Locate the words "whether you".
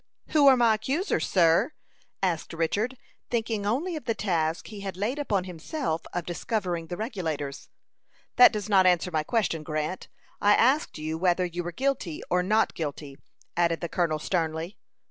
11.19-11.63